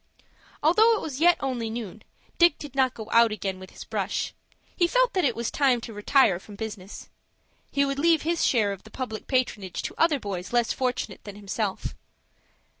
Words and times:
Although 0.63 0.95
it 0.95 1.01
was 1.01 1.19
yet 1.21 1.37
only 1.41 1.69
noon, 1.69 2.01
Dick 2.39 2.57
did 2.57 2.73
not 2.73 2.95
go 2.95 3.07
out 3.11 3.31
again 3.31 3.59
with 3.59 3.69
his 3.69 3.83
brush. 3.83 4.33
He 4.75 4.87
felt 4.87 5.13
that 5.13 5.23
it 5.23 5.35
was 5.35 5.51
time 5.51 5.79
to 5.81 5.93
retire 5.93 6.39
from 6.39 6.55
business. 6.55 7.07
He 7.69 7.85
would 7.85 7.99
leave 7.99 8.23
his 8.23 8.43
share 8.43 8.71
of 8.71 8.81
the 8.81 8.89
public 8.89 9.27
patronage 9.27 9.83
to 9.83 9.93
other 9.99 10.19
boys 10.19 10.51
less 10.53 10.73
fortunate 10.73 11.23
than 11.23 11.35
himself. 11.35 11.93